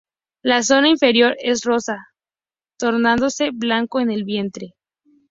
La 0.41 0.63
zona 0.63 0.89
inferior 0.89 1.35
es 1.39 1.61
rosa, 1.63 2.07
tornándose 2.79 3.51
blanco 3.53 3.99
en 3.99 4.09
el 4.09 4.23
vientre. 4.23 4.73